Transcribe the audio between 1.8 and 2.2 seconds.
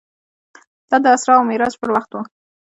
پر وخت و.